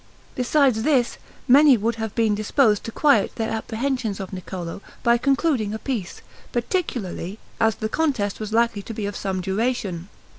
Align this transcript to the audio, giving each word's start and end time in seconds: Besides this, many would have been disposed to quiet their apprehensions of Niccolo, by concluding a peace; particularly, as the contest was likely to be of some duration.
Besides 0.33 0.81
this, 0.81 1.19
many 1.47 1.77
would 1.77 1.97
have 1.97 2.15
been 2.15 2.33
disposed 2.33 2.83
to 2.85 2.91
quiet 2.91 3.35
their 3.35 3.51
apprehensions 3.51 4.19
of 4.19 4.33
Niccolo, 4.33 4.81
by 5.03 5.19
concluding 5.19 5.75
a 5.75 5.77
peace; 5.77 6.23
particularly, 6.51 7.37
as 7.59 7.75
the 7.75 7.87
contest 7.87 8.39
was 8.39 8.51
likely 8.51 8.81
to 8.81 8.95
be 8.95 9.05
of 9.05 9.15
some 9.15 9.41
duration. 9.41 10.09